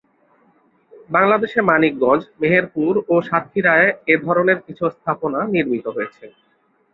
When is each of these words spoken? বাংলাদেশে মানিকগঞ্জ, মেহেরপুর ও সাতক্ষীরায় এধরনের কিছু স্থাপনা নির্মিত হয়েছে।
বাংলাদেশে 1.09 1.59
মানিকগঞ্জ, 1.69 2.21
মেহেরপুর 2.41 2.93
ও 3.07 3.25
সাতক্ষীরায় 3.27 3.87
এধরনের 4.13 4.59
কিছু 4.65 4.83
স্থাপনা 4.95 5.39
নির্মিত 5.53 5.85
হয়েছে। 5.95 6.25